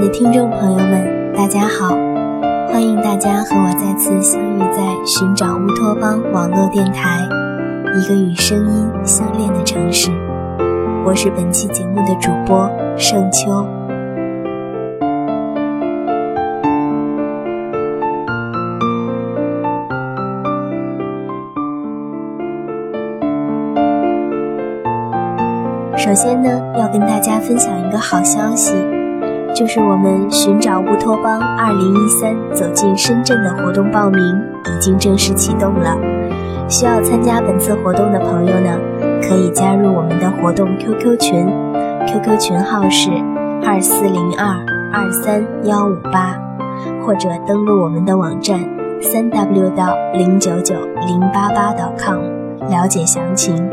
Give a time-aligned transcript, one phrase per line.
[0.00, 1.94] 的听众朋友们，大家好！
[2.72, 7.28] 欢迎大家和我再次相遇在寻找乌托邦网络电台，
[7.94, 10.10] 一个与声音相恋的城市。
[11.04, 13.66] 我是本期节目的主播盛秋。
[25.98, 26.48] 首先呢，
[26.78, 28.74] 要跟大家分享一个好消息，
[29.54, 34.20] 就是我们寻找乌托邦二零一三走进深圳的活动报名
[34.64, 35.96] 已经正式启动了。
[36.68, 38.78] 需要参加本次活动的朋友呢，
[39.20, 41.46] 可以加入我们的活动 QQ 群
[42.06, 43.10] ，QQ 群号是
[43.64, 44.54] 二四零二
[44.92, 46.38] 二三幺五八，
[47.04, 48.60] 或者登录我们的网站
[49.02, 50.74] 三 W 到零九九
[51.06, 52.20] 零八八 .com
[52.70, 53.68] 了解详情。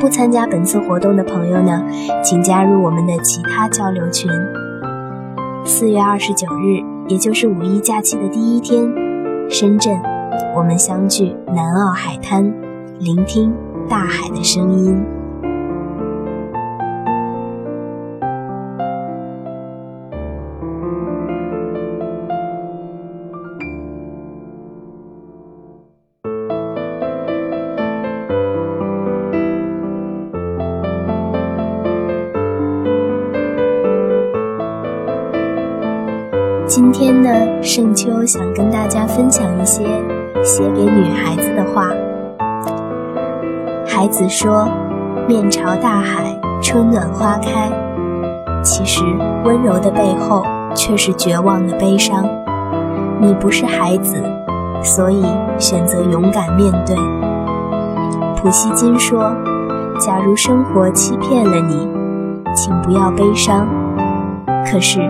[0.00, 1.82] 不参加本次活动的朋友呢，
[2.24, 4.28] 请加入我们的其他交流群。
[5.64, 8.82] 四月二十九日，也就是五一假期的第一天，
[9.48, 9.96] 深圳，
[10.56, 12.52] 我们相聚南澳海滩，
[12.98, 13.54] 聆听
[13.88, 15.21] 大海的声音。
[36.74, 37.28] 今天呢，
[37.62, 39.84] 盛秋想跟大家分享一些
[40.42, 41.90] 写给女孩子的话。
[43.86, 44.66] 孩子说
[45.28, 47.70] ：“面朝大海，春暖花开。”
[48.64, 49.04] 其实
[49.44, 52.24] 温柔的背后却是绝望的悲伤。
[53.20, 54.16] 你不是孩子，
[54.82, 55.22] 所以
[55.58, 56.96] 选择勇敢面对。
[58.36, 59.36] 普希金说
[60.00, 61.86] ：“假如生活欺骗了你，
[62.56, 63.68] 请不要悲伤。”
[64.64, 65.00] 可是。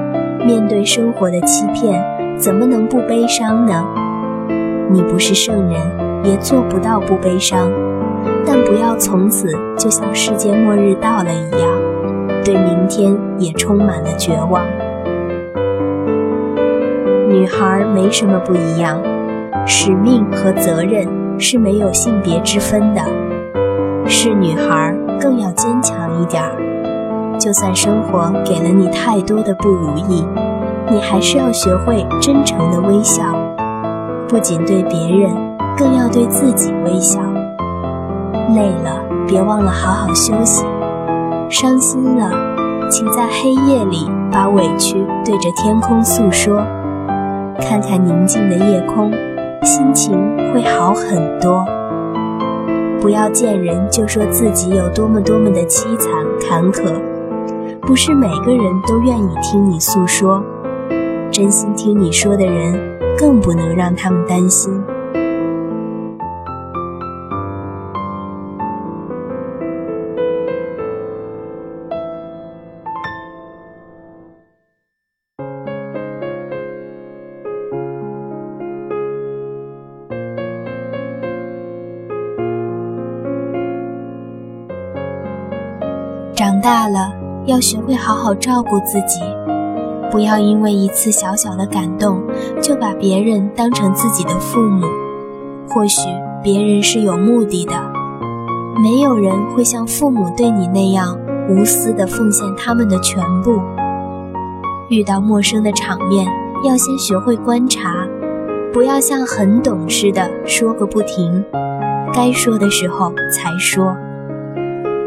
[0.45, 2.03] 面对生活的欺骗，
[2.37, 3.85] 怎么能不悲伤呢？
[4.91, 5.81] 你不是圣人，
[6.25, 7.71] 也做不到不悲伤。
[8.45, 9.49] 但不要从此
[9.79, 11.71] 就像世界末日到了一样，
[12.45, 14.65] 对明天也充满了绝望。
[17.29, 19.01] 女孩没什么不一样，
[19.65, 21.07] 使命和责任
[21.39, 23.03] 是没有性别之分的。
[24.07, 26.72] 是女孩更要坚强一点儿。
[27.43, 30.25] 就算生活给了你太多的不如意，
[30.89, 33.25] 你还是要学会真诚的微笑，
[34.29, 35.35] 不仅对别人，
[35.77, 37.19] 更要对自己微笑。
[38.55, 40.65] 累了，别忘了好好休息；
[41.51, 42.31] 伤心了，
[42.89, 46.63] 请在黑夜里把委屈对着天空诉说，
[47.59, 49.11] 看看宁静的夜空，
[49.65, 50.17] 心情
[50.55, 51.67] 会好很多。
[53.01, 56.09] 不要见人就说自己有多么多么的凄惨
[56.41, 56.85] 坎坷。
[57.85, 60.43] 不是每个人都愿意听你诉说，
[61.31, 64.73] 真心听你说的人，更不能让他们担心。
[86.35, 87.22] 长大了。
[87.45, 89.21] 要学会好好照顾自己，
[90.11, 92.23] 不要因为一次小小的感动，
[92.63, 94.87] 就把别人当成自己的父母。
[95.69, 96.01] 或许
[96.43, 97.73] 别人是有目的的，
[98.81, 103.61] 没有人会像父母对你那样无私的奉献他们的全部。
[104.89, 106.27] 遇到陌生的场面，
[106.65, 108.07] 要先学会观察，
[108.73, 111.45] 不要像很懂似的说个不停，
[112.15, 113.97] 该说的时候才说。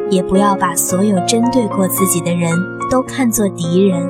[0.09, 2.51] 也不要把所有针对过自己的人
[2.91, 4.01] 都看作敌人，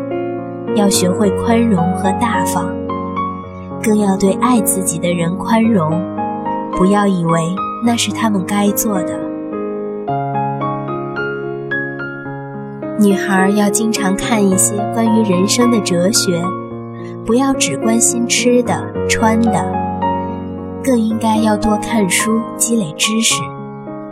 [0.76, 2.70] 要学会宽容和大方，
[3.82, 5.90] 更要对爱自己的人宽容，
[6.74, 7.56] 不要以为
[7.86, 9.20] 那是他们该做的。
[13.00, 16.44] 女孩要经常看一些关于人生的哲学，
[17.26, 19.74] 不要只关心吃的穿的，
[20.84, 23.42] 更应该要多看书，积累知识，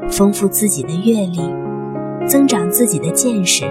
[0.10, 1.63] 丰富自己的阅历。
[2.28, 3.66] 增长自己的见识，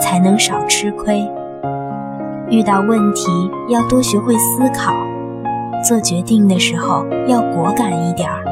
[0.00, 1.22] 才能少吃亏。
[2.50, 3.28] 遇到问题
[3.68, 4.92] 要多学会思考，
[5.86, 8.44] 做决定的时候要果敢一点儿，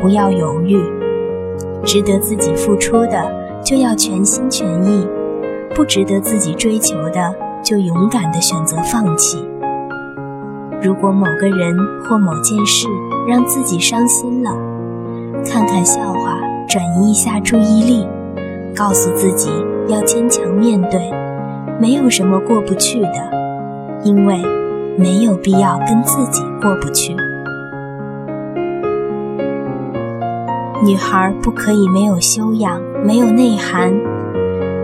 [0.00, 0.78] 不要犹豫。
[1.84, 3.24] 值得自己付出的
[3.64, 5.08] 就要全心全意，
[5.74, 9.44] 不值得自己追求的就勇敢地选择放弃。
[10.80, 12.86] 如果某个人或某件事
[13.26, 14.50] 让自己伤心了，
[15.44, 16.38] 看看笑话，
[16.68, 18.06] 转移一下注意力。
[18.74, 19.50] 告诉自己
[19.88, 21.10] 要坚强面对，
[21.80, 23.42] 没有什么过不去的。
[24.04, 24.42] 因为
[24.98, 27.14] 没有必要跟自己过不去。
[30.84, 33.92] 女孩不可以没有修养，没有内涵。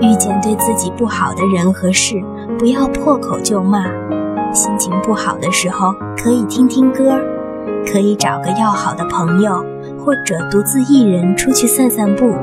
[0.00, 2.22] 遇见对自己不好的人和事，
[2.60, 3.86] 不要破口就骂。
[4.52, 7.20] 心情不好的时候，可以听听歌，
[7.84, 9.64] 可以找个要好的朋友，
[9.98, 12.36] 或者独自一人出去散散步，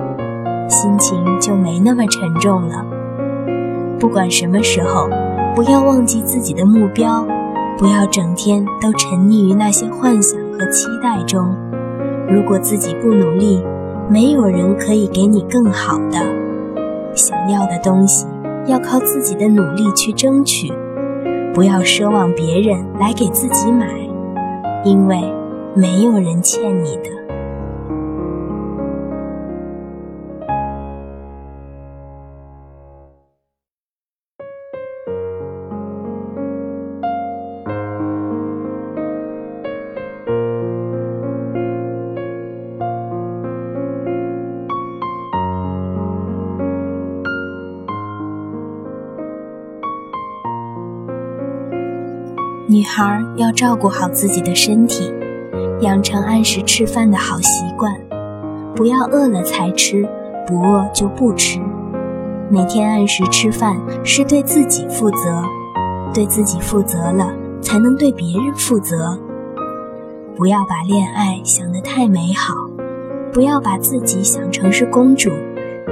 [0.68, 2.86] 心情就没那么沉重了。
[4.00, 5.08] 不管什么时候，
[5.56, 7.26] 不要忘记自己的目标，
[7.78, 11.56] 不要整天都沉溺于那些幻想和期待中。
[12.30, 13.64] 如果自己不努力，
[14.10, 16.20] 没有人可以给你更好的。
[17.14, 18.28] 想要的东西，
[18.66, 20.74] 要靠自己的努力去争取，
[21.54, 23.88] 不要奢望别人来给自己买，
[24.84, 25.22] 因为
[25.74, 27.25] 没有人欠你的。
[52.86, 55.12] 女孩要照顾好自己的身体，
[55.82, 57.92] 养成按时吃饭的好习惯，
[58.76, 60.08] 不要饿了才吃，
[60.46, 61.60] 不饿就不吃。
[62.48, 65.44] 每天按时吃饭是对自己负责，
[66.14, 69.18] 对自己负责了，才能对别人负责。
[70.36, 72.54] 不要把恋爱想得太美好，
[73.34, 75.32] 不要把自己想成是公主，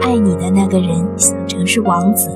[0.03, 2.29] 爱你的那个人想成是王子，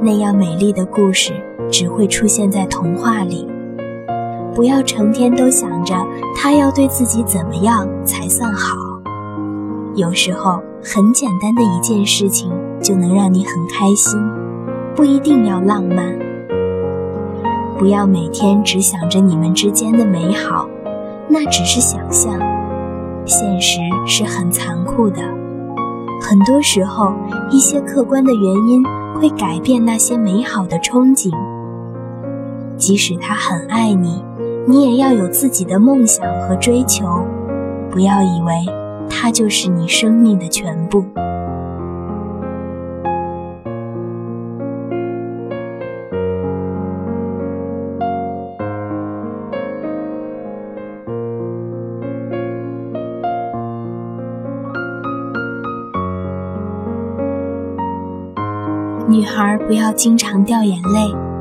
[0.00, 1.34] 那样美丽的故事。
[1.72, 3.48] 只会出现在童话里。
[4.54, 5.94] 不要成天都想着
[6.36, 8.76] 他要对自己怎么样才算好。
[9.94, 14.20] 有时候很简单的一件事情就能让你很开心，
[14.94, 16.14] 不一定要浪漫。
[17.78, 20.68] 不要每天只想着你们之间的美好，
[21.28, 22.38] 那只是想象，
[23.24, 25.22] 现实是很残酷的。
[26.20, 27.14] 很多时候，
[27.50, 28.84] 一些客观的原因
[29.14, 31.30] 会改变那些美好的憧憬。
[32.82, 34.24] 即使他很爱你，
[34.66, 37.24] 你也要有自己的梦想和追求，
[37.92, 38.52] 不要以为
[39.08, 41.04] 他就是你生命的全部。
[59.08, 61.31] 女孩不要经常掉眼泪。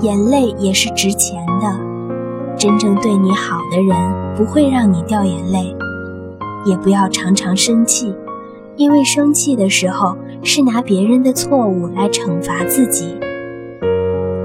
[0.00, 3.96] 眼泪也是值钱的，真正对你好的人
[4.36, 5.74] 不会让你掉眼泪，
[6.64, 8.14] 也不要常常生气，
[8.76, 13.18] 因为生气的时候是拿别人的错误来惩罚自己。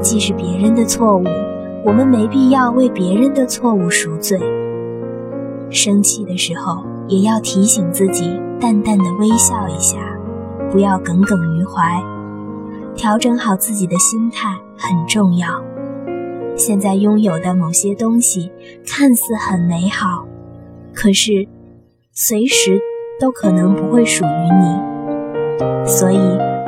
[0.01, 1.23] 既是别人的错误，
[1.85, 4.39] 我们没必要为别人的错误赎罪。
[5.69, 9.97] 生气的时候也要提醒自己，淡淡的微笑一下，
[10.71, 12.03] 不要耿耿于怀。
[12.95, 15.47] 调整好自己的心态很重要。
[16.55, 18.51] 现在拥有的某些东西
[18.87, 20.25] 看似很美好，
[20.93, 21.47] 可是
[22.11, 22.79] 随时
[23.19, 25.87] 都可能不会属于你。
[25.87, 26.17] 所以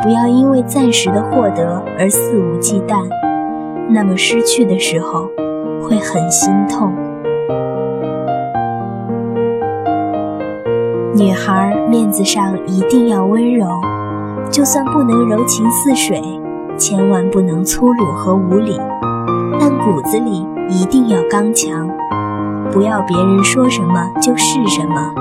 [0.01, 3.08] 不要因为暂时的获得而肆无忌惮，
[3.89, 5.29] 那么失去的时候
[5.82, 6.91] 会很心痛。
[11.15, 13.79] 女孩面子上一定要温柔。
[14.51, 16.21] 就算不能柔情似水，
[16.77, 18.79] 千万不能粗鲁和无礼，
[19.59, 21.89] 但骨子里一定要刚强。
[22.71, 25.13] 不要别人说什么就是什么，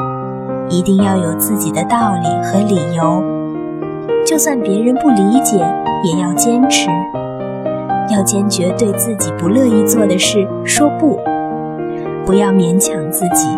[0.68, 3.22] 一定要有自己的道理和理由。
[4.24, 5.56] 就算别人不理解，
[6.04, 6.88] 也要坚持。
[8.10, 11.18] 要坚决对自己不乐意做的事说不，
[12.24, 13.48] 不要勉强自己，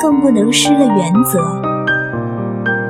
[0.00, 1.38] 更不能失了原则。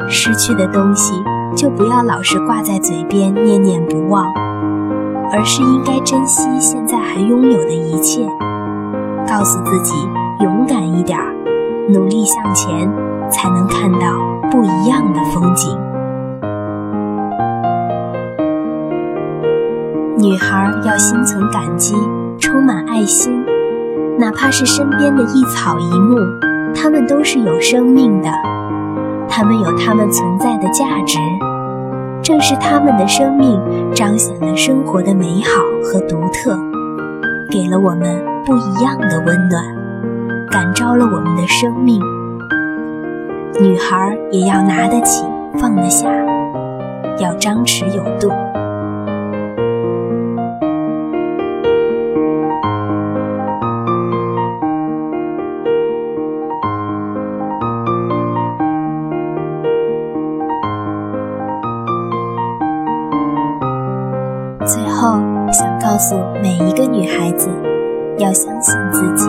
[0.08, 1.14] 失去的东西。
[1.56, 4.26] 就不要老是挂在嘴边念念不忘，
[5.32, 8.26] 而是应该珍惜现在还拥有的一切，
[9.28, 9.94] 告诉自己
[10.40, 11.18] 勇敢一点，
[11.88, 12.90] 努力向前，
[13.30, 14.18] 才能看到
[14.50, 15.78] 不一样的风景。
[20.18, 21.94] 女孩要心存感激，
[22.38, 23.44] 充满爱心，
[24.18, 26.18] 哪怕是身边的一草一木，
[26.74, 28.28] 它们都是有生命的。
[29.28, 31.18] 他们有他们存在的价值，
[32.22, 33.60] 正是他们的生命
[33.94, 36.58] 彰显了生活的美好和独特，
[37.50, 39.64] 给了我们不一样的温暖，
[40.50, 42.00] 感召了我们的生命。
[43.60, 45.24] 女孩也要拿得起，
[45.58, 46.08] 放得下，
[47.18, 48.30] 要张弛有度。
[68.18, 69.28] 要相信自己，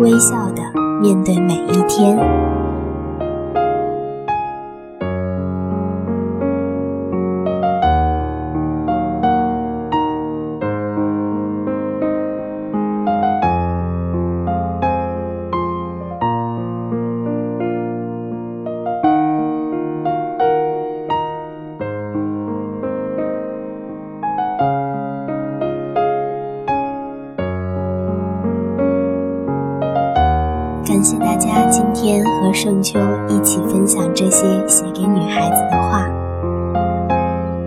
[0.00, 0.62] 微笑的
[1.00, 2.16] 面对每一天。
[31.02, 32.96] 感谢大家今天和盛秋
[33.28, 36.06] 一起分享这些写给女孩子的话。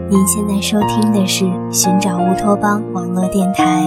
[0.09, 3.83] 您现在收听的是《寻找乌托邦》网络电台，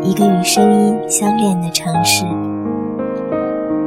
[0.00, 2.24] 一个与声音相恋的城市。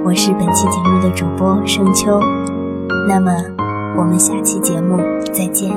[0.05, 2.21] 我是本期节目的主播盛秋。
[3.07, 3.31] 那么，
[3.97, 4.99] 我们下期节目
[5.33, 5.71] 再见。